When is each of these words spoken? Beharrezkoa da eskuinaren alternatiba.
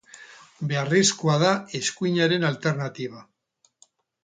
Beharrezkoa 0.71 1.35
da 1.43 1.51
eskuinaren 1.81 2.49
alternatiba. 2.51 3.25